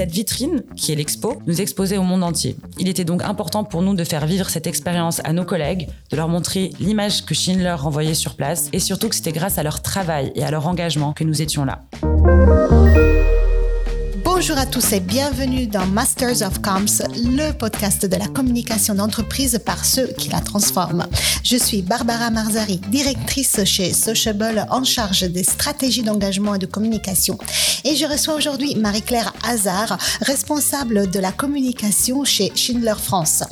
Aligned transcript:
Cette 0.00 0.12
vitrine, 0.12 0.62
qui 0.76 0.92
est 0.92 0.94
l'expo, 0.94 1.42
nous 1.46 1.60
exposait 1.60 1.98
au 1.98 2.02
monde 2.02 2.24
entier. 2.24 2.56
Il 2.78 2.88
était 2.88 3.04
donc 3.04 3.22
important 3.22 3.64
pour 3.64 3.82
nous 3.82 3.92
de 3.92 4.02
faire 4.02 4.24
vivre 4.24 4.48
cette 4.48 4.66
expérience 4.66 5.20
à 5.24 5.34
nos 5.34 5.44
collègues, 5.44 5.90
de 6.10 6.16
leur 6.16 6.26
montrer 6.26 6.70
l'image 6.80 7.26
que 7.26 7.34
Schindler 7.34 7.74
renvoyait 7.76 8.14
sur 8.14 8.34
place 8.34 8.70
et 8.72 8.78
surtout 8.78 9.10
que 9.10 9.14
c'était 9.14 9.32
grâce 9.32 9.58
à 9.58 9.62
leur 9.62 9.82
travail 9.82 10.32
et 10.36 10.42
à 10.42 10.50
leur 10.50 10.66
engagement 10.66 11.12
que 11.12 11.22
nous 11.22 11.42
étions 11.42 11.66
là. 11.66 11.82
Bonjour 14.40 14.56
à 14.56 14.64
tous 14.64 14.94
et 14.94 15.00
bienvenue 15.00 15.66
dans 15.66 15.84
Masters 15.84 16.40
of 16.40 16.62
Comms, 16.62 17.02
le 17.14 17.52
podcast 17.52 18.06
de 18.06 18.16
la 18.16 18.26
communication 18.26 18.94
d'entreprise 18.94 19.60
par 19.66 19.84
ceux 19.84 20.06
qui 20.06 20.30
la 20.30 20.40
transforment. 20.40 21.06
Je 21.44 21.58
suis 21.58 21.82
Barbara 21.82 22.30
Marzari, 22.30 22.78
directrice 22.88 23.62
chez 23.64 23.92
Sociable 23.92 24.64
en 24.70 24.82
charge 24.82 25.24
des 25.30 25.44
stratégies 25.44 26.02
d'engagement 26.02 26.54
et 26.54 26.58
de 26.58 26.64
communication. 26.64 27.36
Et 27.84 27.96
je 27.96 28.06
reçois 28.06 28.34
aujourd'hui 28.34 28.76
Marie-Claire 28.76 29.34
Hazard, 29.46 29.98
responsable 30.22 31.10
de 31.10 31.20
la 31.20 31.32
communication 31.32 32.24
chez 32.24 32.50
Schindler 32.54 32.94
France. 32.96 33.42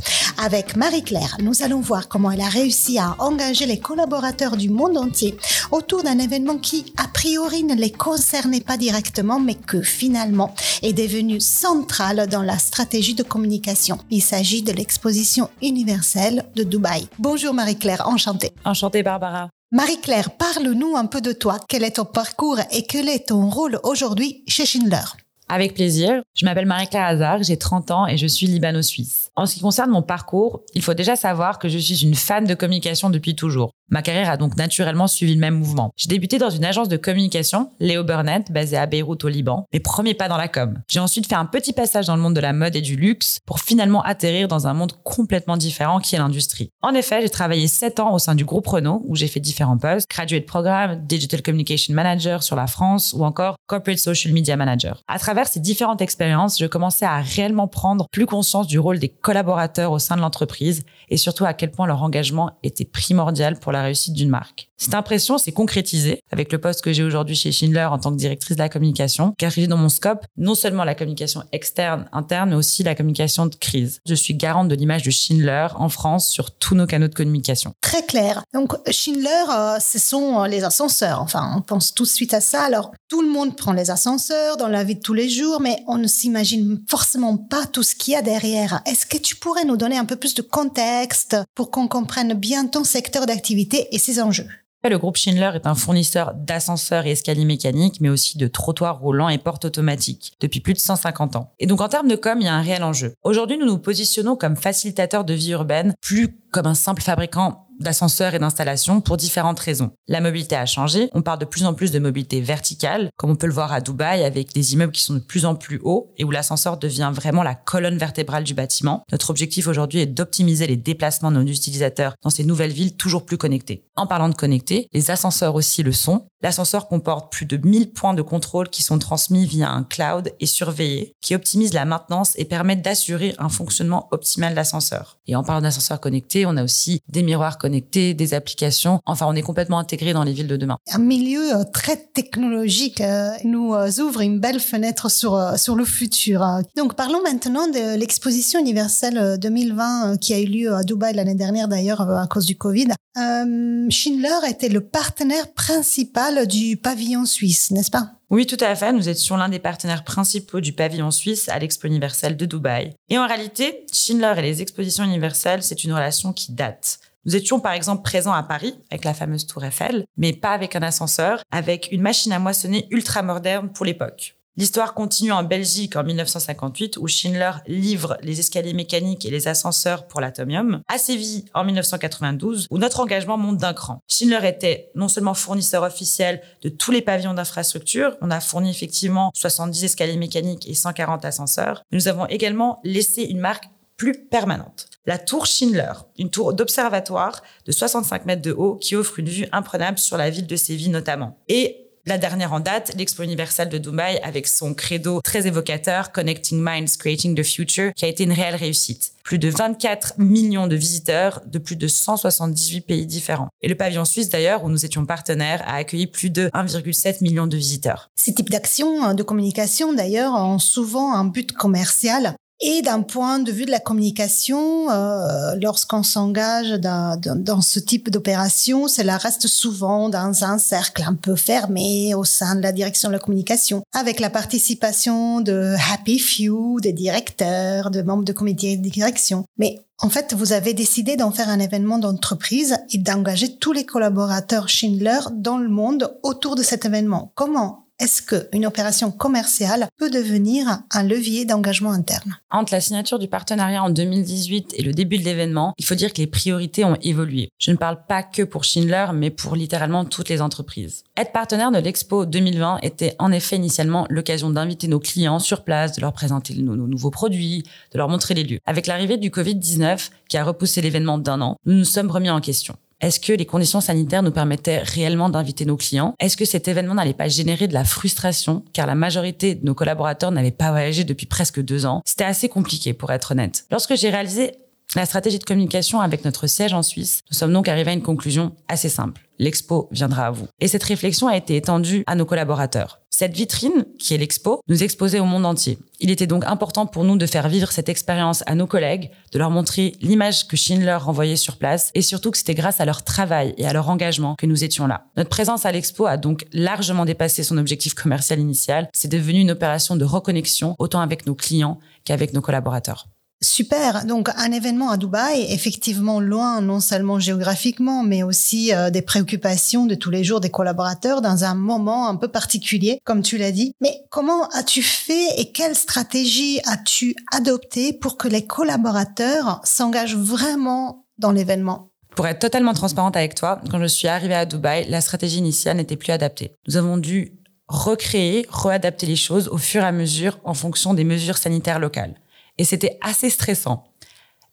Avec 0.42 0.76
Marie-Claire, 0.76 1.36
nous 1.42 1.62
allons 1.62 1.80
voir 1.80 2.08
comment 2.08 2.30
elle 2.30 2.40
a 2.40 2.48
réussi 2.48 2.98
à 2.98 3.14
engager 3.18 3.66
les 3.66 3.78
collaborateurs 3.78 4.56
du 4.56 4.70
monde 4.70 4.96
entier 4.96 5.36
autour 5.70 6.02
d'un 6.02 6.18
événement 6.18 6.56
qui, 6.58 6.92
a 6.96 7.08
priori, 7.08 7.64
ne 7.64 7.74
les 7.74 7.90
concernait 7.90 8.60
pas 8.60 8.76
directement, 8.76 9.38
mais 9.38 9.54
que 9.54 9.82
finalement 9.82 10.54
est 10.82 10.92
devenu 10.92 11.40
central 11.40 12.26
dans 12.28 12.42
la 12.42 12.58
stratégie 12.58 13.14
de 13.14 13.22
communication. 13.22 13.98
Il 14.10 14.22
s'agit 14.22 14.62
de 14.62 14.72
l'exposition 14.72 15.50
universelle 15.62 16.44
de 16.56 16.62
Dubaï. 16.62 17.06
Bonjour 17.18 17.54
Marie-Claire, 17.54 18.06
enchantée. 18.06 18.52
Enchantée 18.64 19.02
Barbara. 19.02 19.48
Marie-Claire, 19.70 20.30
parle-nous 20.30 20.96
un 20.96 21.06
peu 21.06 21.20
de 21.20 21.32
toi. 21.32 21.58
Quel 21.68 21.84
est 21.84 21.96
ton 21.96 22.06
parcours 22.06 22.58
et 22.72 22.84
quel 22.84 23.08
est 23.08 23.28
ton 23.28 23.50
rôle 23.50 23.78
aujourd'hui 23.82 24.42
chez 24.48 24.64
Schindler? 24.64 25.04
Avec 25.50 25.74
plaisir. 25.74 26.22
Je 26.34 26.44
m'appelle 26.44 26.66
Marie-Claire 26.66 27.04
Hazard, 27.04 27.42
j'ai 27.42 27.56
30 27.56 27.90
ans 27.90 28.06
et 28.06 28.16
je 28.16 28.26
suis 28.26 28.46
libano-suisse. 28.46 29.30
En 29.36 29.46
ce 29.46 29.54
qui 29.54 29.60
concerne 29.60 29.90
mon 29.90 30.02
parcours, 30.02 30.62
il 30.74 30.82
faut 30.82 30.94
déjà 30.94 31.16
savoir 31.16 31.58
que 31.58 31.68
je 31.68 31.78
suis 31.78 32.02
une 32.02 32.14
fan 32.14 32.44
de 32.44 32.54
communication 32.54 33.08
depuis 33.08 33.34
toujours. 33.34 33.72
Ma 33.90 34.02
carrière 34.02 34.28
a 34.28 34.36
donc 34.36 34.56
naturellement 34.56 35.06
suivi 35.06 35.34
le 35.34 35.40
même 35.40 35.54
mouvement. 35.54 35.92
J'ai 35.96 36.08
débuté 36.08 36.36
dans 36.36 36.50
une 36.50 36.64
agence 36.64 36.88
de 36.88 36.98
communication, 36.98 37.70
Léo 37.80 38.04
Burnett, 38.04 38.52
basée 38.52 38.76
à 38.76 38.84
Beyrouth 38.84 39.24
au 39.24 39.28
Liban. 39.28 39.66
Mes 39.72 39.80
premiers 39.80 40.12
pas 40.12 40.28
dans 40.28 40.36
la 40.36 40.48
com. 40.48 40.78
J'ai 40.88 41.00
ensuite 41.00 41.26
fait 41.26 41.34
un 41.34 41.46
petit 41.46 41.72
passage 41.72 42.06
dans 42.06 42.14
le 42.14 42.20
monde 42.20 42.34
de 42.34 42.40
la 42.40 42.52
mode 42.52 42.76
et 42.76 42.82
du 42.82 42.96
luxe 42.96 43.38
pour 43.46 43.60
finalement 43.60 44.02
atterrir 44.02 44.46
dans 44.46 44.66
un 44.66 44.74
monde 44.74 44.92
complètement 45.04 45.56
différent 45.56 46.00
qui 46.00 46.14
est 46.14 46.18
l'industrie. 46.18 46.70
En 46.82 46.92
effet, 46.92 47.22
j'ai 47.22 47.30
travaillé 47.30 47.66
7 47.66 48.00
ans 48.00 48.12
au 48.12 48.18
sein 48.18 48.34
du 48.34 48.44
groupe 48.44 48.66
Renault 48.66 49.02
où 49.06 49.16
j'ai 49.16 49.26
fait 49.26 49.40
différents 49.40 49.78
postes, 49.78 50.06
graduate 50.10 50.44
programme, 50.44 51.06
digital 51.06 51.40
communication 51.40 51.94
manager 51.94 52.42
sur 52.42 52.56
la 52.56 52.66
France 52.66 53.14
ou 53.16 53.24
encore 53.24 53.56
corporate 53.66 53.98
social 53.98 54.34
media 54.34 54.56
manager. 54.56 55.00
À 55.08 55.18
travers 55.18 55.48
ces 55.48 55.60
différentes 55.60 56.02
expériences, 56.02 56.58
je 56.58 56.66
commençais 56.66 57.06
à 57.06 57.20
réellement 57.20 57.68
prendre 57.68 58.06
plus 58.12 58.26
conscience 58.26 58.66
du 58.66 58.78
rôle 58.78 58.98
des 58.98 59.08
collaborateurs 59.08 59.92
au 59.92 59.98
sein 59.98 60.16
de 60.16 60.20
l'entreprise 60.20 60.84
et 61.08 61.16
surtout 61.16 61.46
à 61.46 61.54
quel 61.54 61.70
point 61.70 61.86
leur 61.86 62.02
engagement 62.02 62.50
était 62.62 62.84
primordial 62.84 63.58
pour 63.58 63.72
la 63.72 63.77
réussite 63.82 64.14
d'une 64.14 64.30
marque. 64.30 64.67
Cette 64.80 64.94
impression 64.94 65.38
s'est 65.38 65.50
concrétisée 65.50 66.22
avec 66.30 66.52
le 66.52 66.60
poste 66.60 66.82
que 66.82 66.92
j'ai 66.92 67.02
aujourd'hui 67.02 67.34
chez 67.34 67.50
Schindler 67.50 67.88
en 67.90 67.98
tant 67.98 68.12
que 68.12 68.16
directrice 68.16 68.56
de 68.56 68.62
la 68.62 68.68
communication, 68.68 69.34
car 69.36 69.50
j'ai 69.50 69.66
dans 69.66 69.76
mon 69.76 69.88
scope 69.88 70.24
non 70.36 70.54
seulement 70.54 70.84
la 70.84 70.94
communication 70.94 71.42
externe, 71.50 72.08
interne, 72.12 72.50
mais 72.50 72.54
aussi 72.54 72.84
la 72.84 72.94
communication 72.94 73.46
de 73.46 73.56
crise. 73.56 74.00
Je 74.06 74.14
suis 74.14 74.34
garante 74.34 74.68
de 74.68 74.76
l'image 74.76 75.02
de 75.02 75.10
Schindler 75.10 75.66
en 75.74 75.88
France 75.88 76.28
sur 76.28 76.52
tous 76.52 76.76
nos 76.76 76.86
canaux 76.86 77.08
de 77.08 77.14
communication. 77.14 77.72
Très 77.80 78.06
clair. 78.06 78.44
Donc 78.54 78.76
Schindler, 78.88 79.28
euh, 79.50 79.80
ce 79.80 79.98
sont 79.98 80.42
euh, 80.42 80.46
les 80.46 80.62
ascenseurs. 80.62 81.22
Enfin, 81.22 81.54
on 81.56 81.60
pense 81.60 81.92
tout 81.92 82.04
de 82.04 82.08
suite 82.08 82.32
à 82.32 82.40
ça. 82.40 82.62
Alors, 82.62 82.92
tout 83.08 83.20
le 83.20 83.28
monde 83.28 83.56
prend 83.56 83.72
les 83.72 83.90
ascenseurs 83.90 84.56
dans 84.58 84.68
la 84.68 84.84
vie 84.84 84.94
de 84.94 85.00
tous 85.00 85.14
les 85.14 85.28
jours, 85.28 85.60
mais 85.60 85.82
on 85.88 85.98
ne 85.98 86.06
s'imagine 86.06 86.80
forcément 86.88 87.36
pas 87.36 87.66
tout 87.66 87.82
ce 87.82 87.96
qu'il 87.96 88.12
y 88.12 88.16
a 88.16 88.22
derrière. 88.22 88.80
Est-ce 88.86 89.06
que 89.06 89.18
tu 89.18 89.34
pourrais 89.34 89.64
nous 89.64 89.76
donner 89.76 89.98
un 89.98 90.04
peu 90.04 90.16
plus 90.16 90.34
de 90.34 90.42
contexte 90.42 91.36
pour 91.56 91.72
qu'on 91.72 91.88
comprenne 91.88 92.34
bien 92.34 92.68
ton 92.68 92.84
secteur 92.84 93.26
d'activité 93.26 93.88
et 93.90 93.98
ses 93.98 94.22
enjeux? 94.22 94.46
Le 94.84 94.98
groupe 94.98 95.16
Schindler 95.16 95.50
est 95.54 95.66
un 95.66 95.74
fournisseur 95.74 96.34
d'ascenseurs 96.34 97.06
et 97.06 97.10
escaliers 97.10 97.44
mécaniques, 97.44 98.00
mais 98.00 98.08
aussi 98.08 98.38
de 98.38 98.46
trottoirs 98.46 98.98
roulants 98.98 99.28
et 99.28 99.38
portes 99.38 99.64
automatiques 99.64 100.34
depuis 100.40 100.60
plus 100.60 100.74
de 100.74 100.78
150 100.78 101.36
ans. 101.36 101.52
Et 101.58 101.66
donc 101.66 101.80
en 101.80 101.88
termes 101.88 102.08
de 102.08 102.16
com, 102.16 102.38
il 102.40 102.44
y 102.44 102.48
a 102.48 102.54
un 102.54 102.62
réel 102.62 102.82
enjeu. 102.82 103.14
Aujourd'hui, 103.22 103.58
nous 103.58 103.66
nous 103.66 103.78
positionnons 103.78 104.36
comme 104.36 104.56
facilitateurs 104.56 105.24
de 105.24 105.34
vie 105.34 105.50
urbaine, 105.50 105.94
plus 106.00 106.38
comme 106.52 106.66
un 106.66 106.74
simple 106.74 107.02
fabricant 107.02 107.67
d'ascenseurs 107.78 108.34
et 108.34 108.38
d'installations 108.38 109.00
pour 109.00 109.16
différentes 109.16 109.60
raisons. 109.60 109.90
La 110.08 110.20
mobilité 110.20 110.56
a 110.56 110.66
changé, 110.66 111.08
on 111.12 111.22
parle 111.22 111.38
de 111.38 111.44
plus 111.44 111.64
en 111.64 111.74
plus 111.74 111.92
de 111.92 111.98
mobilité 111.98 112.40
verticale, 112.40 113.10
comme 113.16 113.30
on 113.30 113.36
peut 113.36 113.46
le 113.46 113.52
voir 113.52 113.72
à 113.72 113.80
Dubaï 113.80 114.24
avec 114.24 114.52
des 114.52 114.74
immeubles 114.74 114.92
qui 114.92 115.02
sont 115.02 115.14
de 115.14 115.18
plus 115.18 115.44
en 115.44 115.54
plus 115.54 115.80
hauts 115.82 116.12
et 116.16 116.24
où 116.24 116.30
l'ascenseur 116.30 116.76
devient 116.76 117.10
vraiment 117.14 117.42
la 117.42 117.54
colonne 117.54 117.98
vertébrale 117.98 118.44
du 118.44 118.54
bâtiment. 118.54 119.02
Notre 119.12 119.30
objectif 119.30 119.66
aujourd'hui 119.66 120.00
est 120.00 120.06
d'optimiser 120.06 120.66
les 120.66 120.76
déplacements 120.76 121.30
de 121.30 121.42
nos 121.42 121.46
utilisateurs 121.46 122.14
dans 122.22 122.30
ces 122.30 122.44
nouvelles 122.44 122.72
villes 122.72 122.96
toujours 122.96 123.24
plus 123.24 123.38
connectées. 123.38 123.84
En 123.96 124.06
parlant 124.06 124.28
de 124.28 124.34
connectés, 124.34 124.88
les 124.92 125.10
ascenseurs 125.10 125.54
aussi 125.54 125.82
le 125.82 125.92
sont. 125.92 126.28
L'ascenseur 126.40 126.86
comporte 126.86 127.32
plus 127.32 127.46
de 127.46 127.56
1000 127.56 127.90
points 127.90 128.14
de 128.14 128.22
contrôle 128.22 128.68
qui 128.68 128.84
sont 128.84 129.00
transmis 129.00 129.44
via 129.44 129.70
un 129.70 129.82
cloud 129.82 130.32
et 130.38 130.46
surveillés, 130.46 131.16
qui 131.20 131.34
optimisent 131.34 131.74
la 131.74 131.84
maintenance 131.84 132.34
et 132.36 132.44
permettent 132.44 132.82
d'assurer 132.82 133.34
un 133.38 133.48
fonctionnement 133.48 134.06
optimal 134.12 134.52
de 134.52 134.56
l'ascenseur. 134.56 135.18
Et 135.26 135.34
en 135.34 135.42
parlant 135.42 135.62
d'ascenseurs 135.62 136.00
connectés, 136.00 136.46
on 136.46 136.56
a 136.56 136.62
aussi 136.62 137.00
des 137.08 137.24
miroirs 137.24 137.58
connectés, 137.58 138.14
des 138.14 138.34
applications. 138.34 139.00
Enfin, 139.04 139.26
on 139.28 139.34
est 139.34 139.42
complètement 139.42 139.80
intégré 139.80 140.12
dans 140.12 140.22
les 140.22 140.32
villes 140.32 140.46
de 140.46 140.56
demain. 140.56 140.76
Un 140.92 140.98
milieu 140.98 141.56
euh, 141.56 141.64
très 141.64 141.96
technologique 141.96 143.00
euh, 143.00 143.30
nous 143.42 143.74
euh, 143.74 143.90
ouvre 143.98 144.20
une 144.20 144.38
belle 144.38 144.60
fenêtre 144.60 145.10
sur, 145.10 145.58
sur 145.58 145.74
le 145.74 145.84
futur. 145.84 146.46
Donc, 146.76 146.94
parlons 146.94 147.20
maintenant 147.22 147.66
de 147.66 147.98
l'exposition 147.98 148.60
universelle 148.60 149.38
2020 149.40 150.18
qui 150.18 150.34
a 150.34 150.38
eu 150.38 150.46
lieu 150.46 150.72
à 150.72 150.84
Dubaï 150.84 151.14
l'année 151.14 151.34
dernière 151.34 151.66
d'ailleurs 151.66 152.00
à 152.00 152.28
cause 152.28 152.46
du 152.46 152.56
Covid. 152.56 152.88
Schindler 153.16 154.48
était 154.48 154.68
le 154.68 154.80
partenaire 154.80 155.52
principal 155.52 156.46
du 156.46 156.76
pavillon 156.76 157.24
suisse, 157.24 157.70
n'est-ce 157.70 157.90
pas? 157.90 158.12
Oui, 158.30 158.46
tout 158.46 158.58
à 158.60 158.74
fait. 158.74 158.92
Nous 158.92 159.08
étions 159.08 159.36
l'un 159.36 159.48
des 159.48 159.58
partenaires 159.58 160.04
principaux 160.04 160.60
du 160.60 160.72
pavillon 160.72 161.10
suisse 161.10 161.48
à 161.48 161.58
l'Expo 161.58 161.88
universelle 161.88 162.36
de 162.36 162.46
Dubaï. 162.46 162.94
Et 163.08 163.18
en 163.18 163.26
réalité, 163.26 163.86
Schindler 163.92 164.34
et 164.36 164.42
les 164.42 164.62
expositions 164.62 165.04
universelles, 165.04 165.62
c'est 165.62 165.82
une 165.84 165.92
relation 165.92 166.32
qui 166.32 166.52
date. 166.52 167.00
Nous 167.24 167.36
étions 167.36 167.60
par 167.60 167.72
exemple 167.72 168.02
présents 168.02 168.32
à 168.32 168.42
Paris 168.42 168.74
avec 168.90 169.04
la 169.04 169.14
fameuse 169.14 169.46
tour 169.46 169.64
Eiffel, 169.64 170.04
mais 170.16 170.32
pas 170.32 170.52
avec 170.52 170.76
un 170.76 170.82
ascenseur, 170.82 171.42
avec 171.50 171.88
une 171.90 172.02
machine 172.02 172.32
à 172.32 172.38
moissonner 172.38 172.86
ultra 172.90 173.22
moderne 173.22 173.70
pour 173.72 173.84
l'époque. 173.84 174.37
L'histoire 174.58 174.92
continue 174.92 175.30
en 175.30 175.44
Belgique 175.44 175.94
en 175.94 176.02
1958 176.02 176.96
où 176.96 177.06
Schindler 177.06 177.52
livre 177.68 178.18
les 178.22 178.40
escaliers 178.40 178.74
mécaniques 178.74 179.24
et 179.24 179.30
les 179.30 179.46
ascenseurs 179.46 180.08
pour 180.08 180.20
l'Atomium. 180.20 180.82
À 180.88 180.98
Séville 180.98 181.44
en 181.54 181.62
1992 181.62 182.66
où 182.68 182.78
notre 182.78 182.98
engagement 182.98 183.38
monte 183.38 183.58
d'un 183.58 183.72
cran. 183.72 184.02
Schindler 184.08 184.48
était 184.48 184.90
non 184.96 185.06
seulement 185.06 185.34
fournisseur 185.34 185.84
officiel 185.84 186.42
de 186.62 186.70
tous 186.70 186.90
les 186.90 187.02
pavillons 187.02 187.34
d'infrastructure, 187.34 188.16
on 188.20 188.32
a 188.32 188.40
fourni 188.40 188.68
effectivement 188.68 189.30
70 189.32 189.84
escaliers 189.84 190.16
mécaniques 190.16 190.68
et 190.68 190.74
140 190.74 191.24
ascenseurs, 191.24 191.84
mais 191.92 191.98
nous 191.98 192.08
avons 192.08 192.26
également 192.26 192.80
laissé 192.82 193.22
une 193.22 193.38
marque 193.38 193.66
plus 193.96 194.26
permanente. 194.28 194.88
La 195.06 195.18
tour 195.18 195.46
Schindler, 195.46 195.92
une 196.18 196.30
tour 196.30 196.52
d'observatoire 196.52 197.42
de 197.64 197.70
65 197.70 198.26
mètres 198.26 198.42
de 198.42 198.52
haut 198.52 198.74
qui 198.74 198.96
offre 198.96 199.20
une 199.20 199.28
vue 199.28 199.46
imprenable 199.52 199.98
sur 199.98 200.16
la 200.16 200.30
ville 200.30 200.48
de 200.48 200.56
Séville 200.56 200.90
notamment. 200.90 201.38
Et 201.46 201.87
la 202.08 202.18
dernière 202.18 202.54
en 202.54 202.60
date, 202.60 202.92
l'Expo 202.96 203.22
universelle 203.22 203.68
de 203.68 203.76
Dubaï 203.76 204.18
avec 204.22 204.48
son 204.48 204.72
credo 204.72 205.20
très 205.22 205.46
évocateur 205.46 206.10
Connecting 206.10 206.58
Minds, 206.60 206.96
Creating 206.98 207.34
the 207.34 207.42
Future, 207.42 207.92
qui 207.94 208.06
a 208.06 208.08
été 208.08 208.24
une 208.24 208.32
réelle 208.32 208.56
réussite. 208.56 209.12
Plus 209.22 209.38
de 209.38 209.50
24 209.50 210.14
millions 210.16 210.66
de 210.66 210.74
visiteurs 210.74 211.42
de 211.44 211.58
plus 211.58 211.76
de 211.76 211.86
178 211.86 212.80
pays 212.80 213.06
différents. 213.06 213.48
Et 213.60 213.68
le 213.68 213.74
pavillon 213.74 214.06
suisse 214.06 214.30
d'ailleurs, 214.30 214.64
où 214.64 214.70
nous 214.70 214.86
étions 214.86 215.04
partenaires, 215.04 215.62
a 215.66 215.74
accueilli 215.74 216.06
plus 216.06 216.30
de 216.30 216.48
1,7 216.54 217.22
million 217.22 217.46
de 217.46 217.58
visiteurs. 217.58 218.10
Ces 218.16 218.32
types 218.32 218.48
d'actions 218.48 219.04
hein, 219.04 219.14
de 219.14 219.22
communication 219.22 219.92
d'ailleurs 219.92 220.32
ont 220.32 220.58
souvent 220.58 221.12
un 221.12 221.24
but 221.24 221.52
commercial 221.52 222.36
et 222.60 222.82
d'un 222.82 223.02
point 223.02 223.38
de 223.38 223.52
vue 223.52 223.66
de 223.66 223.70
la 223.70 223.78
communication, 223.78 224.90
euh, 224.90 225.54
lorsqu'on 225.62 226.02
s'engage 226.02 226.70
dans, 226.72 227.18
dans, 227.20 227.60
ce 227.60 227.78
type 227.78 228.10
d'opération, 228.10 228.88
cela 228.88 229.16
reste 229.16 229.46
souvent 229.46 230.08
dans 230.08 230.44
un 230.44 230.58
cercle 230.58 231.04
un 231.06 231.14
peu 231.14 231.36
fermé 231.36 232.14
au 232.14 232.24
sein 232.24 232.56
de 232.56 232.60
la 232.60 232.72
direction 232.72 233.08
de 233.08 233.12
la 233.14 233.20
communication, 233.20 233.82
avec 233.92 234.18
la 234.18 234.30
participation 234.30 235.40
de 235.40 235.74
happy 235.92 236.18
few, 236.18 236.80
des 236.80 236.92
directeurs, 236.92 237.90
de 237.90 238.02
membres 238.02 238.24
de 238.24 238.32
comité 238.32 238.76
de 238.76 238.88
direction. 238.88 239.44
Mais 239.56 239.80
en 240.00 240.10
fait, 240.10 240.34
vous 240.34 240.52
avez 240.52 240.74
décidé 240.74 241.16
d'en 241.16 241.32
faire 241.32 241.48
un 241.48 241.58
événement 241.58 241.98
d'entreprise 241.98 242.76
et 242.92 242.98
d'engager 242.98 243.56
tous 243.56 243.72
les 243.72 243.84
collaborateurs 243.84 244.68
Schindler 244.68 245.18
dans 245.32 245.58
le 245.58 245.68
monde 245.68 246.16
autour 246.22 246.54
de 246.54 246.62
cet 246.62 246.84
événement. 246.84 247.32
Comment 247.34 247.87
est-ce 248.00 248.22
qu'une 248.22 248.64
opération 248.64 249.10
commerciale 249.10 249.88
peut 249.96 250.10
devenir 250.10 250.80
un 250.92 251.02
levier 251.02 251.44
d'engagement 251.44 251.90
interne? 251.90 252.38
Entre 252.50 252.72
la 252.72 252.80
signature 252.80 253.18
du 253.18 253.26
partenariat 253.26 253.82
en 253.82 253.90
2018 253.90 254.74
et 254.76 254.82
le 254.82 254.92
début 254.92 255.18
de 255.18 255.24
l'événement, 255.24 255.74
il 255.78 255.84
faut 255.84 255.96
dire 255.96 256.12
que 256.12 256.18
les 256.18 256.28
priorités 256.28 256.84
ont 256.84 256.96
évolué. 257.02 257.50
Je 257.58 257.72
ne 257.72 257.76
parle 257.76 257.98
pas 258.06 258.22
que 258.22 258.42
pour 258.42 258.62
Schindler, 258.62 259.06
mais 259.14 259.30
pour 259.30 259.56
littéralement 259.56 260.04
toutes 260.04 260.28
les 260.28 260.40
entreprises. 260.40 261.02
Être 261.16 261.32
partenaire 261.32 261.72
de 261.72 261.78
l'Expo 261.78 262.24
2020 262.24 262.78
était 262.82 263.16
en 263.18 263.32
effet 263.32 263.56
initialement 263.56 264.06
l'occasion 264.08 264.50
d'inviter 264.50 264.86
nos 264.86 265.00
clients 265.00 265.40
sur 265.40 265.64
place, 265.64 265.92
de 265.96 266.00
leur 266.00 266.12
présenter 266.12 266.54
nos, 266.54 266.76
nos 266.76 266.86
nouveaux 266.86 267.10
produits, 267.10 267.64
de 267.92 267.98
leur 267.98 268.08
montrer 268.08 268.34
les 268.34 268.44
lieux. 268.44 268.60
Avec 268.64 268.86
l'arrivée 268.86 269.16
du 269.16 269.30
Covid-19, 269.30 270.10
qui 270.28 270.36
a 270.36 270.44
repoussé 270.44 270.80
l'événement 270.80 271.18
d'un 271.18 271.40
an, 271.40 271.56
nous 271.66 271.74
nous 271.74 271.84
sommes 271.84 272.10
remis 272.10 272.30
en 272.30 272.40
question. 272.40 272.76
Est-ce 273.00 273.20
que 273.20 273.32
les 273.32 273.46
conditions 273.46 273.80
sanitaires 273.80 274.24
nous 274.24 274.32
permettaient 274.32 274.78
réellement 274.78 275.28
d'inviter 275.28 275.64
nos 275.64 275.76
clients? 275.76 276.14
Est-ce 276.18 276.36
que 276.36 276.44
cet 276.44 276.66
événement 276.66 276.94
n'allait 276.94 277.14
pas 277.14 277.28
générer 277.28 277.68
de 277.68 277.74
la 277.74 277.84
frustration? 277.84 278.64
Car 278.72 278.88
la 278.88 278.96
majorité 278.96 279.54
de 279.54 279.64
nos 279.64 279.74
collaborateurs 279.74 280.32
n'avaient 280.32 280.50
pas 280.50 280.70
voyagé 280.70 281.04
depuis 281.04 281.26
presque 281.26 281.60
deux 281.62 281.86
ans 281.86 282.02
C'était 282.04 282.24
assez 282.24 282.48
compliqué 282.48 282.94
pour 282.94 283.12
être 283.12 283.32
honnête. 283.32 283.66
Lorsque 283.70 283.94
j'ai 283.94 284.10
réalisé 284.10 284.52
la 284.96 285.06
stratégie 285.06 285.38
de 285.38 285.44
communication 285.44 286.00
avec 286.00 286.24
notre 286.24 286.48
siège 286.48 286.72
en 286.72 286.82
Suisse, 286.82 287.20
nous 287.30 287.36
sommes 287.36 287.52
donc 287.52 287.68
arrivés 287.68 287.90
à 287.90 287.94
une 287.94 288.02
conclusion 288.02 288.56
assez 288.66 288.88
simple. 288.88 289.28
L'expo 289.38 289.88
viendra 289.92 290.26
à 290.26 290.30
vous. 290.32 290.48
Et 290.60 290.66
cette 290.66 290.82
réflexion 290.82 291.28
a 291.28 291.36
été 291.36 291.54
étendue 291.54 292.02
à 292.08 292.16
nos 292.16 292.24
collaborateurs. 292.24 292.97
Cette 293.18 293.34
vitrine, 293.34 293.84
qui 293.98 294.14
est 294.14 294.18
l'expo, 294.18 294.60
nous 294.68 294.84
exposait 294.84 295.18
au 295.18 295.24
monde 295.24 295.44
entier. 295.44 295.80
Il 295.98 296.12
était 296.12 296.28
donc 296.28 296.44
important 296.44 296.86
pour 296.86 297.02
nous 297.02 297.16
de 297.16 297.26
faire 297.26 297.48
vivre 297.48 297.72
cette 297.72 297.88
expérience 297.88 298.44
à 298.46 298.54
nos 298.54 298.68
collègues, 298.68 299.10
de 299.32 299.40
leur 299.40 299.50
montrer 299.50 299.96
l'image 300.00 300.46
que 300.46 300.56
Schindler 300.56 300.94
renvoyait 300.94 301.34
sur 301.34 301.56
place 301.56 301.90
et 301.96 302.02
surtout 302.02 302.30
que 302.30 302.38
c'était 302.38 302.54
grâce 302.54 302.80
à 302.80 302.84
leur 302.84 303.02
travail 303.02 303.54
et 303.56 303.66
à 303.66 303.72
leur 303.72 303.88
engagement 303.88 304.36
que 304.36 304.46
nous 304.46 304.62
étions 304.62 304.86
là. 304.86 305.06
Notre 305.16 305.30
présence 305.30 305.66
à 305.66 305.72
l'expo 305.72 306.06
a 306.06 306.16
donc 306.16 306.46
largement 306.52 307.04
dépassé 307.04 307.42
son 307.42 307.58
objectif 307.58 307.92
commercial 307.94 308.38
initial. 308.38 308.88
C'est 308.92 309.10
devenu 309.10 309.40
une 309.40 309.50
opération 309.50 309.96
de 309.96 310.04
reconnexion 310.04 310.76
autant 310.78 311.00
avec 311.00 311.26
nos 311.26 311.34
clients 311.34 311.80
qu'avec 312.04 312.32
nos 312.34 312.40
collaborateurs. 312.40 313.08
Super. 313.40 314.04
Donc 314.04 314.30
un 314.36 314.50
événement 314.50 314.90
à 314.90 314.96
Dubaï, 314.96 315.46
effectivement 315.52 316.18
loin 316.18 316.60
non 316.60 316.80
seulement 316.80 317.20
géographiquement, 317.20 318.02
mais 318.02 318.24
aussi 318.24 318.74
euh, 318.74 318.90
des 318.90 319.02
préoccupations 319.02 319.86
de 319.86 319.94
tous 319.94 320.10
les 320.10 320.24
jours 320.24 320.40
des 320.40 320.50
collaborateurs 320.50 321.20
dans 321.20 321.44
un 321.44 321.54
moment 321.54 322.08
un 322.08 322.16
peu 322.16 322.26
particulier, 322.28 323.00
comme 323.04 323.22
tu 323.22 323.38
l'as 323.38 323.52
dit. 323.52 323.74
Mais 323.80 324.00
comment 324.10 324.48
as-tu 324.48 324.82
fait 324.82 325.38
et 325.38 325.52
quelle 325.52 325.76
stratégie 325.76 326.60
as-tu 326.66 327.14
adopté 327.30 327.92
pour 327.92 328.16
que 328.16 328.26
les 328.26 328.44
collaborateurs 328.44 329.60
s'engagent 329.62 330.16
vraiment 330.16 331.06
dans 331.18 331.30
l'événement? 331.30 331.92
Pour 332.16 332.26
être 332.26 332.40
totalement 332.40 332.74
transparente 332.74 333.16
avec 333.16 333.36
toi, 333.36 333.60
quand 333.70 333.80
je 333.80 333.86
suis 333.86 334.08
arrivée 334.08 334.34
à 334.34 334.46
Dubaï, 334.46 334.90
la 334.90 335.00
stratégie 335.00 335.38
initiale 335.38 335.76
n'était 335.76 335.96
plus 335.96 336.10
adaptée. 336.10 336.50
Nous 336.66 336.76
avons 336.76 336.96
dû 336.96 337.34
recréer, 337.68 338.46
réadapter 338.50 339.06
les 339.06 339.14
choses 339.14 339.46
au 339.46 339.58
fur 339.58 339.82
et 339.82 339.86
à 339.86 339.92
mesure 339.92 340.40
en 340.42 340.54
fonction 340.54 340.94
des 340.94 341.04
mesures 341.04 341.38
sanitaires 341.38 341.78
locales 341.78 342.14
et 342.58 342.64
c'était 342.64 342.98
assez 343.00 343.30
stressant. 343.30 343.84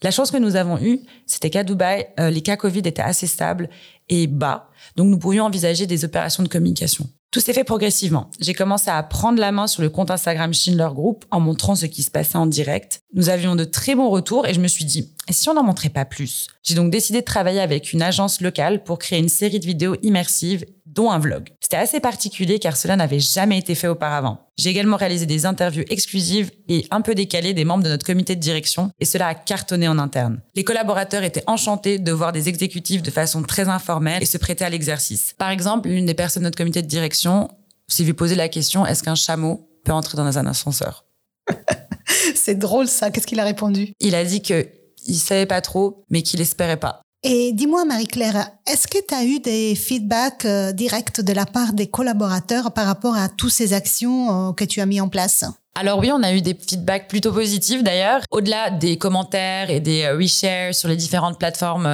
La 0.02 0.12
chance 0.12 0.32
que 0.32 0.38
nous 0.38 0.56
avons 0.56 0.78
eue, 0.80 1.00
c'était 1.26 1.50
qu'à 1.50 1.64
Dubaï, 1.64 2.08
euh, 2.20 2.30
les 2.30 2.42
cas 2.42 2.58
Covid 2.58 2.80
étaient 2.80 3.02
assez 3.02 3.28
stables 3.28 3.70
et 4.10 4.28
bas, 4.28 4.70
donc 4.96 5.08
nous 5.08 5.18
pouvions 5.18 5.46
envisager 5.46 5.88
des 5.88 6.06
opérations 6.06 6.44
de 6.44 6.48
communication. 6.48 7.10
Tout 7.32 7.40
s'est 7.40 7.54
fait 7.54 7.64
progressivement. 7.64 8.30
J'ai 8.40 8.54
commencé 8.54 8.90
à 8.90 9.04
prendre 9.04 9.40
la 9.40 9.52
main 9.52 9.68
sur 9.68 9.82
le 9.82 9.90
compte 9.90 10.10
Instagram 10.12 10.54
Schindler 10.54 10.88
Group 10.94 11.26
en 11.32 11.42
montrant 11.42 11.76
ce 11.76 11.86
qui 11.86 12.02
se 12.02 12.12
passait 12.12 12.38
en 12.38 12.46
direct. 12.46 13.02
Nous 13.14 13.30
avions 13.30 13.56
de 13.56 13.66
très 13.66 13.96
bons 13.96 14.10
retours 14.10 14.48
et 14.48 14.54
je 14.54 14.62
me 14.62 14.70
suis 14.70 14.86
dit, 14.86 15.15
et 15.28 15.34
si 15.34 15.50
on 15.50 15.54
n'en 15.54 15.64
montrait 15.64 15.90
pas 15.90 16.06
plus 16.06 16.48
J'ai 16.64 16.76
donc 16.76 16.92
décidé 16.92 17.22
de 17.22 17.26
travailler 17.26 17.60
avec 17.60 17.94
une 17.94 18.02
agence 18.02 18.42
locale 18.42 18.84
pour 18.84 19.00
créer 19.00 19.20
une 19.20 19.30
série 19.30 19.60
de 19.60 19.66
vidéos 19.66 19.96
immersives 20.04 20.66
dont 20.86 21.12
un 21.12 21.20
vlog. 21.20 21.50
C'était 21.60 21.78
assez 21.78 22.00
particulier 22.00 22.58
car 22.60 22.78
cela 22.78 22.96
n'avait 22.96 23.20
jamais 23.20 23.58
été 23.58 23.76
fait 23.76 23.88
auparavant. 23.88 24.40
J'ai 24.58 24.70
également 24.70 24.98
réalisé 24.98 25.26
des 25.26 25.46
interviews 25.46 25.84
exclusives 25.90 26.52
et 26.70 26.88
un 26.90 27.02
peu 27.02 27.14
décalées 27.16 27.54
des 27.54 27.66
membres 27.66 27.84
de 27.84 27.90
notre 27.90 28.06
comité 28.06 28.36
de 28.36 28.40
direction 28.40 28.92
et 29.00 29.06
cela 29.06 29.28
a 29.28 29.36
cartonné 29.36 29.88
en 29.88 30.00
interne. 30.00 30.42
Les 30.56 30.64
collaborateurs 30.64 31.24
étaient 31.24 31.44
enchantés 31.48 32.00
de 32.00 32.12
voir 32.12 32.32
des 32.32 32.48
exécutifs 32.48 33.02
de 33.02 33.12
façon 33.12 33.44
très 33.44 33.68
informelle 33.68 34.24
et 34.24 34.26
se 34.26 34.38
prêter 34.38 34.64
à 34.64 34.70
l'exercice. 34.70 35.34
Par 35.38 35.50
exemple, 35.50 35.90
l'une 35.90 36.06
des 36.06 36.14
personnes 36.14 36.44
de 36.44 36.48
notre 36.48 36.58
comité 36.58 36.82
de 36.82 36.88
direction 36.88 37.50
s'est 37.88 38.04
vu 38.04 38.14
poser 38.14 38.36
la 38.36 38.48
question 38.48 38.86
est-ce 38.86 39.04
qu'un 39.04 39.16
chameau 39.16 39.70
peut 39.84 39.92
entrer 39.92 40.18
dans 40.18 40.38
un 40.38 40.46
ascenseur? 40.46 41.06
C'est 42.36 42.56
drôle 42.56 42.88
ça, 42.88 43.12
qu'est-ce 43.12 43.28
qu'il 43.28 43.40
a 43.40 43.44
répondu? 43.44 43.94
Il 44.00 44.16
a 44.16 44.24
dit 44.24 44.42
que 44.42 44.68
il 45.06 45.18
savait 45.18 45.46
pas 45.46 45.62
trop, 45.62 46.04
mais 46.10 46.22
qu'il 46.22 46.42
espérait 46.42 46.80
pas. 46.80 47.02
Et 47.28 47.54
dis-moi, 47.54 47.86
Marie-Claire, 47.86 48.52
est-ce 48.68 48.88
que 48.88 49.00
tu 49.08 49.16
as 49.16 49.26
eu 49.26 49.40
des 49.40 49.74
feedbacks 49.74 50.46
euh, 50.46 50.72
directs 50.72 51.22
de 51.22 51.34
la 51.34 51.48
part 51.48 51.74
des 51.74 51.88
collaborateurs 51.88 52.72
par 52.72 52.86
rapport 52.86 53.16
à 53.16 53.30
toutes 53.30 53.52
ces 53.52 53.74
actions 53.74 54.50
euh, 54.50 54.54
que 54.54 54.64
tu 54.64 54.80
as 54.80 54.86
mis 54.86 55.02
en 55.02 55.10
place? 55.10 55.44
Alors 55.78 56.00
oui, 56.00 56.10
on 56.14 56.24
a 56.24 56.34
eu 56.34 56.42
des 56.42 56.56
feedbacks 56.56 57.10
plutôt 57.10 57.34
positifs 57.34 57.84
d'ailleurs. 57.84 58.22
Au-delà 58.32 58.70
des 58.70 58.98
commentaires 58.98 59.70
et 59.70 59.82
des 59.82 60.04
euh, 60.04 60.16
reshares 60.16 60.74
sur 60.74 60.88
les 60.88 60.96
différentes 60.96 61.38
plateformes 61.38 61.86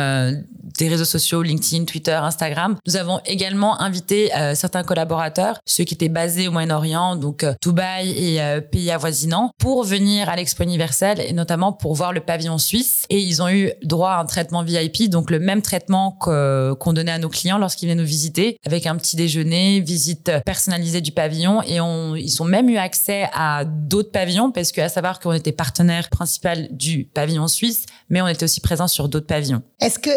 des 0.77 0.87
réseaux 0.87 1.05
sociaux, 1.05 1.41
LinkedIn, 1.41 1.85
Twitter, 1.85 2.13
Instagram. 2.13 2.77
Nous 2.87 2.97
avons 2.97 3.19
également 3.25 3.79
invité 3.81 4.35
euh, 4.35 4.55
certains 4.55 4.83
collaborateurs, 4.83 5.59
ceux 5.65 5.83
qui 5.83 5.93
étaient 5.93 6.09
basés 6.09 6.47
au 6.47 6.51
Moyen-Orient, 6.51 7.15
donc 7.15 7.43
euh, 7.43 7.53
Dubaï 7.61 8.11
et 8.11 8.41
euh, 8.41 8.61
pays 8.61 8.91
avoisinants, 8.91 9.51
pour 9.57 9.83
venir 9.83 10.29
à 10.29 10.35
l'Expo 10.35 10.63
universelle 10.63 11.19
et 11.19 11.33
notamment 11.33 11.71
pour 11.73 11.93
voir 11.95 12.13
le 12.13 12.21
pavillon 12.21 12.57
suisse. 12.57 13.05
Et 13.09 13.19
ils 13.19 13.41
ont 13.41 13.49
eu 13.49 13.71
droit 13.83 14.11
à 14.11 14.21
un 14.21 14.25
traitement 14.25 14.63
VIP, 14.63 15.09
donc 15.09 15.29
le 15.29 15.39
même 15.39 15.61
traitement 15.61 16.11
qu'on 16.11 16.93
donnait 16.93 17.11
à 17.11 17.19
nos 17.19 17.29
clients 17.29 17.57
lorsqu'ils 17.57 17.87
venaient 17.87 18.01
nous 18.01 18.07
visiter, 18.07 18.57
avec 18.65 18.85
un 18.85 18.95
petit 18.95 19.15
déjeuner, 19.15 19.79
visite 19.79 20.31
personnalisée 20.45 21.01
du 21.01 21.11
pavillon, 21.11 21.61
et 21.63 21.77
ils 21.77 22.41
ont 22.41 22.45
même 22.45 22.69
eu 22.69 22.77
accès 22.77 23.27
à 23.33 23.65
d'autres 23.71 24.11
pavillons, 24.11 24.51
parce 24.51 24.71
qu'à 24.71 24.89
savoir 24.89 25.19
qu'on 25.19 25.33
était 25.33 25.51
partenaire 25.51 26.09
principal 26.09 26.67
du 26.71 27.05
pavillon 27.05 27.47
suisse, 27.47 27.85
mais 28.09 28.21
on 28.21 28.27
était 28.27 28.43
aussi 28.43 28.61
présent 28.61 28.87
sur 28.87 29.09
d'autres 29.09 29.27
pavillons. 29.27 29.63
Est-ce 29.79 29.99
que 29.99 30.11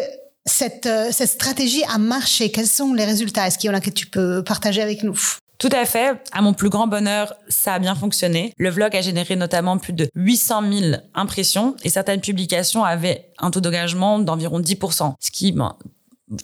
cette, 0.47 0.87
euh, 0.87 1.09
cette 1.11 1.31
stratégie 1.31 1.83
a 1.89 1.99
marché? 1.99 2.51
Quels 2.51 2.67
sont 2.67 2.93
les 2.93 3.05
résultats? 3.05 3.47
Est-ce 3.47 3.59
qu'il 3.59 3.71
y 3.71 3.73
en 3.73 3.77
a 3.77 3.81
que 3.81 3.91
tu 3.91 4.07
peux 4.07 4.43
partager 4.45 4.83
avec 4.83 5.03
nous? 5.03 5.19
Tout 5.59 5.69
à 5.73 5.85
fait. 5.85 6.21
À 6.33 6.43
mon 6.43 6.53
plus 6.53 6.69
grand 6.69 6.87
bonheur, 6.87 7.35
ça 7.49 7.75
a 7.75 7.79
bien 7.79 7.95
fonctionné. 7.95 8.53
Le 8.59 8.71
vlog 8.71 8.95
a 8.97 9.01
généré 9.01 9.37
notamment 9.37 9.79
plus 9.79 9.93
de 9.93 10.09
800 10.15 10.63
000 10.73 10.97
impressions 11.15 11.77
et 11.85 11.89
certaines 11.89 12.21
publications 12.21 12.85
avaient 12.85 13.31
un 13.39 13.51
taux 13.51 13.61
d'engagement 13.61 14.19
d'environ 14.19 14.61
10%, 14.61 15.15
ce 15.19 15.31
qui, 15.31 15.55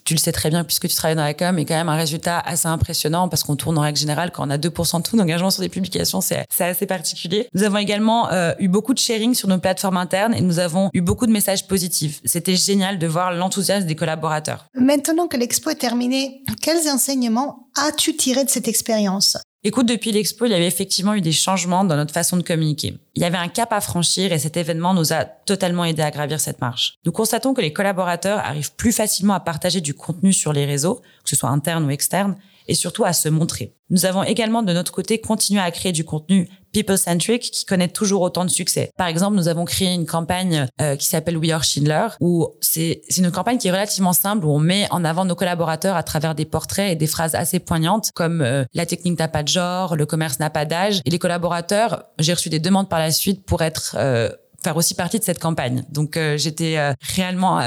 tu 0.05 0.15
le 0.15 0.19
sais 0.19 0.33
très 0.33 0.51
bien 0.51 0.65
puisque 0.65 0.89
tu 0.89 0.95
travailles 0.95 1.17
dans 1.17 1.25
la 1.25 1.35
com, 1.35 1.59
est 1.59 1.65
quand 1.65 1.75
même 1.75 1.89
un 1.89 1.97
résultat 1.97 2.39
assez 2.39 2.69
impressionnant 2.69 3.29
parce 3.29 3.43
qu'on 3.43 3.57
tourne 3.57 3.79
en 3.79 3.83
règle 3.83 3.99
générale 3.99 4.31
quand 4.33 4.47
on 4.47 4.51
a 4.51 4.59
2% 4.59 4.99
de 4.99 5.03
taux 5.03 5.17
d'engagement 5.17 5.51
sur 5.51 5.63
des 5.63 5.69
publications, 5.69 6.21
c'est 6.21 6.47
assez 6.59 6.87
particulier. 6.87 7.49
Nous 7.55 7.63
avons 7.63 7.79
également 7.79 8.31
euh, 8.33 8.53
eu 8.59 8.69
beaucoup 8.69 8.95
de 8.95 8.99
sharing 8.99 9.35
sur 9.35 9.49
nos 9.49 9.59
plateformes 9.59 9.97
internes 9.97 10.35
et 10.35 10.41
nous 10.41 10.59
avons 10.59 10.91
eu 10.93 11.01
beaucoup 11.01 11.27
de 11.27 11.33
messages 11.33 11.67
positifs. 11.67 12.21
C'était 12.25 12.57
génial 12.57 12.99
de 12.99 13.07
voir 13.07 13.33
l'enthousiasme 13.33 13.87
des 13.87 13.97
collaborateurs. 13.97 14.67
Maintenant 14.75 15.27
que 15.27 15.37
l'expo 15.37 15.71
est 15.71 15.77
terminée, 15.77 16.43
quels 16.63 16.89
enseignements 16.89 17.69
as-tu 17.77 18.17
tiré 18.17 18.45
de 18.45 18.51
cette 18.51 18.69
expérience? 18.69 19.37
Écoute, 19.63 19.85
depuis 19.85 20.11
l'expo, 20.11 20.47
il 20.47 20.53
y 20.53 20.55
avait 20.55 20.67
effectivement 20.67 21.13
eu 21.13 21.21
des 21.21 21.33
changements 21.33 21.85
dans 21.85 21.97
notre 21.97 22.15
façon 22.15 22.39
de 22.39 22.43
communiquer. 22.43 22.95
Il 23.15 23.21
y 23.21 23.27
avait 23.27 23.37
un 23.37 23.49
cap 23.49 23.75
à 23.75 23.83
franchir 23.83 24.33
et 24.33 24.39
cet 24.39 24.57
événement 24.57 24.95
nous 24.95 25.13
a 25.13 25.27
totalement 25.27 25.85
aidé 25.85 26.01
à 26.01 26.11
gravir 26.11 26.41
cette 26.41 26.63
marche. 26.63 26.95
Nous 27.05 27.13
constatons 27.13 27.53
que 27.53 27.61
les 27.61 27.71
collaborateurs 27.71 28.39
arrivent 28.39 28.75
plus 28.75 28.93
facilement 28.93 29.35
à 29.35 29.41
partager 29.41 29.83
du 29.83 29.93
contenu 29.93 30.33
sur 30.33 30.55
les 30.55 30.65
réseaux, 30.65 31.03
que 31.25 31.29
ce 31.29 31.37
soit 31.37 31.51
interne 31.51 31.85
ou 31.85 31.91
externe, 31.91 32.37
et 32.71 32.75
surtout 32.75 33.05
à 33.05 33.13
se 33.13 33.29
montrer. 33.29 33.75
Nous 33.91 34.07
avons 34.07 34.23
également 34.23 34.63
de 34.63 34.73
notre 34.73 34.93
côté 34.93 35.21
continué 35.21 35.61
à 35.61 35.71
créer 35.73 35.91
du 35.91 36.05
contenu 36.05 36.49
people-centric 36.73 37.43
qui 37.43 37.65
connaît 37.65 37.89
toujours 37.89 38.23
autant 38.23 38.45
de 38.45 38.51
succès. 38.51 38.93
Par 38.97 39.09
exemple, 39.09 39.37
nous 39.37 39.49
avons 39.49 39.65
créé 39.65 39.93
une 39.93 40.07
campagne 40.07 40.69
euh, 40.81 40.95
qui 40.95 41.07
s'appelle 41.07 41.37
We 41.37 41.51
Are 41.51 41.65
Schindler 41.65 42.07
où 42.21 42.47
c'est 42.61 43.03
une 43.19 43.33
campagne 43.33 43.59
qui 43.59 43.67
est 43.67 43.73
relativement 43.73 44.13
simple 44.13 44.47
où 44.47 44.51
on 44.51 44.61
met 44.61 44.87
en 44.93 45.05
avant 45.05 45.25
nos 45.25 45.35
collaborateurs 45.35 45.97
à 45.97 46.05
travers 46.05 46.37
des 46.37 46.45
portraits 46.45 46.93
et 46.93 46.95
des 46.95 47.09
phrases 47.09 47.35
assez 47.35 47.59
poignantes 47.59 48.13
comme 48.15 48.41
euh, 48.41 48.65
la 48.73 48.87
technique 48.87 49.19
n'a 49.19 49.27
pas 49.27 49.43
de 49.43 49.49
genre, 49.49 49.97
le 49.97 50.07
commerce 50.07 50.39
n'a 50.39 50.49
pas 50.49 50.65
d'âge 50.65 51.01
et 51.05 51.11
les 51.11 51.19
collaborateurs, 51.19 52.05
j'ai 52.21 52.33
reçu 52.33 52.51
des 52.51 52.61
demandes 52.61 52.89
par 52.89 53.01
la 53.01 53.11
suite 53.11 53.45
pour 53.45 53.63
être 53.63 53.97
euh, 53.99 54.31
faire 54.63 54.77
aussi 54.77 54.95
partie 54.95 55.19
de 55.19 55.25
cette 55.25 55.41
campagne. 55.41 55.85
Donc 55.91 56.19
j'étais 56.37 56.77
réellement 57.17 57.61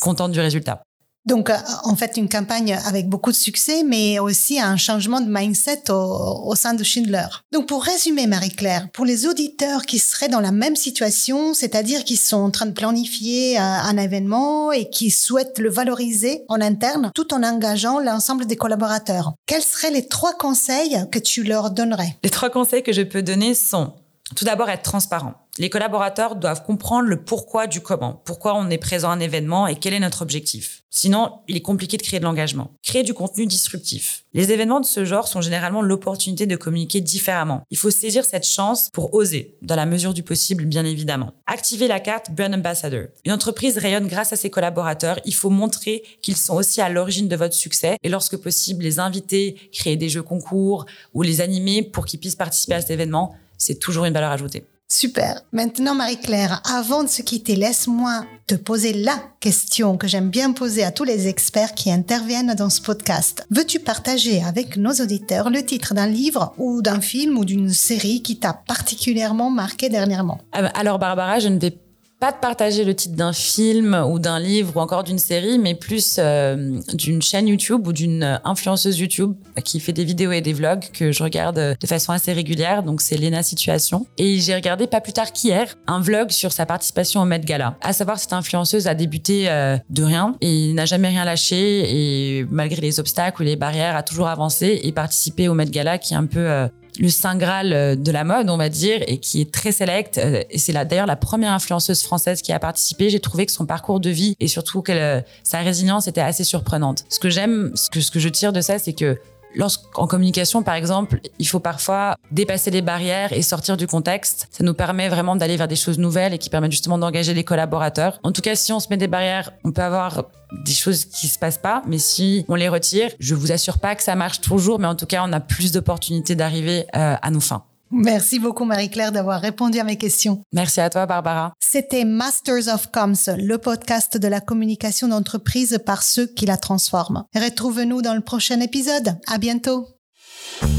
contente 0.00 0.30
du 0.30 0.38
résultat. 0.38 0.84
Donc, 1.28 1.50
euh, 1.50 1.56
en 1.84 1.94
fait, 1.94 2.16
une 2.16 2.28
campagne 2.28 2.78
avec 2.86 3.06
beaucoup 3.06 3.30
de 3.30 3.36
succès, 3.36 3.82
mais 3.84 4.18
aussi 4.18 4.58
un 4.58 4.78
changement 4.78 5.20
de 5.20 5.30
mindset 5.30 5.90
au, 5.90 6.54
sein 6.54 6.72
de 6.72 6.82
Schindler. 6.82 7.26
Donc, 7.52 7.66
pour 7.66 7.84
résumer, 7.84 8.26
Marie-Claire, 8.26 8.88
pour 8.94 9.04
les 9.04 9.26
auditeurs 9.26 9.82
qui 9.84 9.98
seraient 9.98 10.30
dans 10.30 10.40
la 10.40 10.52
même 10.52 10.74
situation, 10.74 11.52
c'est-à-dire 11.52 12.04
qui 12.04 12.16
sont 12.16 12.38
en 12.38 12.50
train 12.50 12.64
de 12.64 12.72
planifier 12.72 13.58
euh, 13.58 13.60
un 13.60 13.98
événement 13.98 14.72
et 14.72 14.88
qui 14.88 15.10
souhaitent 15.10 15.58
le 15.58 15.68
valoriser 15.68 16.44
en 16.48 16.62
interne, 16.62 17.10
tout 17.14 17.34
en 17.34 17.42
engageant 17.42 17.98
l'ensemble 17.98 18.46
des 18.46 18.56
collaborateurs, 18.56 19.34
quels 19.44 19.62
seraient 19.62 19.90
les 19.90 20.08
trois 20.08 20.32
conseils 20.32 21.04
que 21.12 21.18
tu 21.18 21.42
leur 21.42 21.70
donnerais? 21.70 22.16
Les 22.24 22.30
trois 22.30 22.48
conseils 22.48 22.82
que 22.82 22.94
je 22.94 23.02
peux 23.02 23.22
donner 23.22 23.54
sont 23.54 23.92
Tout 24.36 24.44
d'abord, 24.44 24.68
être 24.68 24.82
transparent. 24.82 25.34
Les 25.58 25.70
collaborateurs 25.70 26.36
doivent 26.36 26.64
comprendre 26.64 27.08
le 27.08 27.20
pourquoi 27.20 27.66
du 27.66 27.80
comment, 27.80 28.22
pourquoi 28.24 28.54
on 28.54 28.70
est 28.70 28.78
présent 28.78 29.10
à 29.10 29.14
un 29.14 29.20
événement 29.20 29.66
et 29.66 29.74
quel 29.74 29.92
est 29.92 29.98
notre 29.98 30.22
objectif. 30.22 30.84
Sinon, 30.90 31.32
il 31.48 31.56
est 31.56 31.62
compliqué 31.62 31.96
de 31.96 32.02
créer 32.02 32.20
de 32.20 32.24
l'engagement. 32.24 32.70
Créer 32.82 33.02
du 33.02 33.12
contenu 33.12 33.44
disruptif. 33.44 34.24
Les 34.34 34.52
événements 34.52 34.80
de 34.80 34.86
ce 34.86 35.04
genre 35.04 35.26
sont 35.26 35.40
généralement 35.40 35.82
l'opportunité 35.82 36.46
de 36.46 36.56
communiquer 36.56 37.00
différemment. 37.00 37.62
Il 37.70 37.76
faut 37.76 37.90
saisir 37.90 38.24
cette 38.24 38.46
chance 38.46 38.88
pour 38.92 39.14
oser, 39.14 39.56
dans 39.60 39.74
la 39.74 39.84
mesure 39.84 40.14
du 40.14 40.22
possible, 40.22 40.64
bien 40.64 40.84
évidemment. 40.84 41.32
Activer 41.46 41.88
la 41.88 41.98
carte 41.98 42.30
Brand 42.30 42.54
Ambassador. 42.54 43.06
Une 43.24 43.32
entreprise 43.32 43.78
rayonne 43.78 44.06
grâce 44.06 44.32
à 44.32 44.36
ses 44.36 44.50
collaborateurs. 44.50 45.18
Il 45.24 45.34
faut 45.34 45.50
montrer 45.50 46.04
qu'ils 46.22 46.36
sont 46.36 46.54
aussi 46.54 46.80
à 46.80 46.88
l'origine 46.88 47.28
de 47.28 47.36
votre 47.36 47.54
succès 47.54 47.96
et 48.02 48.08
lorsque 48.08 48.36
possible, 48.36 48.84
les 48.84 49.00
inviter, 49.00 49.56
créer 49.72 49.96
des 49.96 50.08
jeux 50.08 50.22
concours 50.22 50.86
ou 51.14 51.22
les 51.22 51.40
animer 51.40 51.82
pour 51.82 52.06
qu'ils 52.06 52.20
puissent 52.20 52.36
participer 52.36 52.74
à 52.74 52.80
cet 52.80 52.90
événement. 52.90 53.34
C'est 53.58 53.78
toujours 53.78 54.04
une 54.04 54.14
valeur 54.14 54.30
ajoutée. 54.30 54.64
Super. 54.90 55.42
Maintenant, 55.52 55.94
Marie-Claire, 55.94 56.62
avant 56.64 57.04
de 57.04 57.08
se 57.08 57.20
quitter, 57.20 57.56
laisse-moi 57.56 58.24
te 58.46 58.54
poser 58.54 58.94
la 58.94 59.16
question 59.38 59.98
que 59.98 60.08
j'aime 60.08 60.30
bien 60.30 60.52
poser 60.52 60.82
à 60.82 60.90
tous 60.90 61.04
les 61.04 61.28
experts 61.28 61.74
qui 61.74 61.92
interviennent 61.92 62.54
dans 62.54 62.70
ce 62.70 62.80
podcast. 62.80 63.46
Veux-tu 63.50 63.80
partager 63.80 64.42
avec 64.42 64.78
nos 64.78 64.92
auditeurs 64.92 65.50
le 65.50 65.62
titre 65.62 65.92
d'un 65.92 66.06
livre 66.06 66.54
ou 66.56 66.80
d'un 66.80 67.02
film 67.02 67.36
ou 67.36 67.44
d'une 67.44 67.74
série 67.74 68.22
qui 68.22 68.38
t'a 68.38 68.54
particulièrement 68.54 69.50
marqué 69.50 69.90
dernièrement? 69.90 70.40
Ah 70.52 70.64
Alors, 70.68 70.98
Barbara, 70.98 71.38
je 71.38 71.48
ne 71.48 71.58
vais 71.58 71.76
pas 72.20 72.32
de 72.32 72.38
partager 72.38 72.84
le 72.84 72.94
titre 72.94 73.14
d'un 73.14 73.32
film 73.32 73.94
ou 74.08 74.18
d'un 74.18 74.40
livre 74.40 74.76
ou 74.76 74.80
encore 74.80 75.04
d'une 75.04 75.18
série, 75.18 75.58
mais 75.58 75.74
plus 75.74 76.16
euh, 76.18 76.80
d'une 76.94 77.22
chaîne 77.22 77.46
YouTube 77.46 77.86
ou 77.86 77.92
d'une 77.92 78.40
influenceuse 78.44 78.98
YouTube 78.98 79.34
qui 79.64 79.78
fait 79.78 79.92
des 79.92 80.04
vidéos 80.04 80.32
et 80.32 80.40
des 80.40 80.52
vlogs 80.52 80.84
que 80.92 81.12
je 81.12 81.22
regarde 81.22 81.76
de 81.80 81.86
façon 81.86 82.12
assez 82.12 82.32
régulière. 82.32 82.82
Donc 82.82 83.00
c'est 83.00 83.16
Lena 83.16 83.42
Situation. 83.42 84.06
Et 84.18 84.40
j'ai 84.40 84.54
regardé 84.54 84.88
pas 84.88 85.00
plus 85.00 85.12
tard 85.12 85.32
qu'hier 85.32 85.76
un 85.86 86.00
vlog 86.00 86.30
sur 86.30 86.50
sa 86.50 86.66
participation 86.66 87.22
au 87.22 87.24
Met 87.24 87.40
Gala. 87.40 87.76
À 87.82 87.92
savoir, 87.92 88.18
cette 88.18 88.32
influenceuse 88.32 88.88
a 88.88 88.94
débuté 88.94 89.48
euh, 89.48 89.76
de 89.88 90.02
rien 90.02 90.34
et 90.40 90.72
n'a 90.72 90.86
jamais 90.86 91.08
rien 91.08 91.24
lâché 91.24 92.38
et 92.38 92.46
malgré 92.50 92.80
les 92.80 92.98
obstacles 92.98 93.42
ou 93.42 93.44
les 93.44 93.56
barrières 93.56 93.94
a 93.94 94.02
toujours 94.02 94.28
avancé 94.28 94.80
et 94.82 94.92
participé 94.92 95.48
au 95.48 95.54
Met 95.54 95.66
Gala 95.66 95.98
qui 95.98 96.14
est 96.14 96.16
un 96.16 96.26
peu 96.26 96.40
euh, 96.40 96.66
le 96.98 97.08
saint 97.08 97.36
graal 97.36 97.72
euh, 97.72 97.96
de 97.96 98.10
la 98.10 98.24
mode, 98.24 98.50
on 98.50 98.56
va 98.56 98.68
dire, 98.68 99.02
et 99.06 99.18
qui 99.18 99.40
est 99.40 99.52
très 99.52 99.72
select. 99.72 100.18
Euh, 100.18 100.42
et 100.50 100.58
c'est 100.58 100.72
d'ailleurs 100.72 101.06
la 101.06 101.16
première 101.16 101.52
influenceuse 101.52 102.02
française 102.02 102.42
qui 102.42 102.52
a 102.52 102.58
participé. 102.58 103.10
J'ai 103.10 103.20
trouvé 103.20 103.46
que 103.46 103.52
son 103.52 103.66
parcours 103.66 104.00
de 104.00 104.10
vie 104.10 104.34
et 104.40 104.48
surtout 104.48 104.82
que 104.82 104.92
euh, 104.92 105.20
sa 105.42 105.58
résilience 105.58 106.08
était 106.08 106.20
assez 106.20 106.44
surprenante. 106.44 107.04
Ce 107.08 107.18
que 107.18 107.30
j'aime, 107.30 107.72
ce 107.74 108.10
que 108.10 108.18
je 108.18 108.28
tire 108.28 108.52
de 108.52 108.60
ça, 108.60 108.78
c'est 108.78 108.92
que 108.92 109.18
Lorsqu'en 109.54 110.06
communication, 110.06 110.62
par 110.62 110.74
exemple, 110.74 111.20
il 111.38 111.46
faut 111.46 111.60
parfois 111.60 112.16
dépasser 112.30 112.70
les 112.70 112.82
barrières 112.82 113.32
et 113.32 113.42
sortir 113.42 113.76
du 113.76 113.86
contexte. 113.86 114.48
Ça 114.50 114.64
nous 114.64 114.74
permet 114.74 115.08
vraiment 115.08 115.36
d'aller 115.36 115.56
vers 115.56 115.68
des 115.68 115.76
choses 115.76 115.98
nouvelles 115.98 116.34
et 116.34 116.38
qui 116.38 116.50
permettent 116.50 116.72
justement 116.72 116.98
d'engager 116.98 117.34
les 117.34 117.44
collaborateurs. 117.44 118.18
En 118.22 118.32
tout 118.32 118.42
cas, 118.42 118.54
si 118.54 118.72
on 118.72 118.80
se 118.80 118.88
met 118.90 118.96
des 118.96 119.08
barrières, 119.08 119.52
on 119.64 119.72
peut 119.72 119.82
avoir 119.82 120.24
des 120.64 120.72
choses 120.72 121.04
qui 121.04 121.28
se 121.28 121.38
passent 121.38 121.58
pas, 121.58 121.82
mais 121.86 121.98
si 121.98 122.44
on 122.48 122.54
les 122.54 122.68
retire, 122.68 123.10
je 123.18 123.34
vous 123.34 123.52
assure 123.52 123.78
pas 123.78 123.94
que 123.94 124.02
ça 124.02 124.14
marche 124.14 124.40
toujours, 124.40 124.78
mais 124.78 124.86
en 124.86 124.94
tout 124.94 125.06
cas, 125.06 125.22
on 125.26 125.32
a 125.32 125.40
plus 125.40 125.72
d'opportunités 125.72 126.34
d'arriver 126.34 126.86
euh, 126.96 127.16
à 127.20 127.30
nos 127.30 127.40
fins. 127.40 127.64
Merci 127.90 128.38
beaucoup 128.38 128.64
Marie-Claire 128.64 129.12
d'avoir 129.12 129.40
répondu 129.40 129.78
à 129.78 129.84
mes 129.84 129.96
questions. 129.96 130.42
Merci 130.52 130.80
à 130.80 130.90
toi 130.90 131.06
Barbara. 131.06 131.54
C'était 131.58 132.04
Masters 132.04 132.68
of 132.72 132.90
Comms, 132.90 133.36
le 133.38 133.56
podcast 133.56 134.18
de 134.18 134.28
la 134.28 134.40
communication 134.40 135.08
d'entreprise 135.08 135.78
par 135.84 136.02
ceux 136.02 136.26
qui 136.26 136.46
la 136.46 136.56
transforment. 136.56 137.24
Retrouve-nous 137.34 138.02
dans 138.02 138.14
le 138.14 138.20
prochain 138.20 138.60
épisode. 138.60 139.16
À 139.26 139.38
bientôt. 139.38 139.86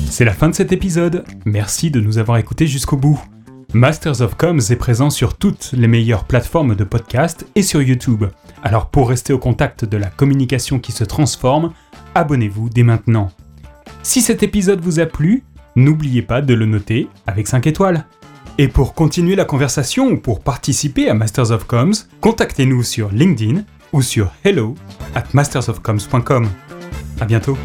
C'est 0.10 0.26
la 0.26 0.34
fin 0.34 0.50
de 0.50 0.56
cet 0.56 0.72
épisode. 0.72 1.24
Merci 1.46 1.92
de 1.92 2.00
nous 2.00 2.18
avoir 2.18 2.38
écoutés 2.38 2.68
jusqu'au 2.68 2.98
bout. 2.98 3.20
Masters 3.74 4.22
of 4.22 4.36
Comms 4.36 4.72
est 4.72 4.76
présent 4.76 5.10
sur 5.10 5.38
toutes 5.38 5.72
les 5.74 5.88
meilleures 5.88 6.26
plateformes 6.26 6.76
de 6.76 6.84
podcast 6.84 7.46
et 7.56 7.62
sur 7.62 7.82
YouTube. 7.82 8.26
Alors 8.64 8.90
pour 8.90 9.10
rester 9.10 9.32
au 9.32 9.40
contact 9.40 9.86
de 9.86 9.98
la 9.98 10.10
communication 10.10 10.80
qui 10.80 10.92
se 10.92 11.04
transforme, 11.04 11.74
abonnez-vous 12.16 12.70
dès 12.70 12.84
maintenant. 12.84 13.30
Si 14.02 14.22
cet 14.22 14.44
épisode 14.44 14.82
vous 14.82 15.00
a 15.00 15.06
plu, 15.06 15.44
n'oubliez 15.80 16.22
pas 16.22 16.42
de 16.42 16.54
le 16.54 16.66
noter 16.66 17.08
avec 17.26 17.48
5 17.48 17.68
étoiles. 17.68 18.06
Et 18.58 18.68
pour 18.68 18.94
continuer 18.94 19.36
la 19.36 19.46
conversation 19.46 20.08
ou 20.08 20.18
pour 20.18 20.42
participer 20.42 21.10
à 21.10 21.14
Masters 21.14 21.52
of 21.52 21.66
Comms, 21.66 21.94
contactez-nous 22.22 22.84
sur 22.84 23.10
LinkedIn 23.10 23.64
ou 23.94 24.02
sur 24.02 24.32
hello 24.44 24.76
at 25.16 25.24
mastersofcoms.com. 25.34 26.50
À 27.22 27.26
bientôt. 27.26 27.58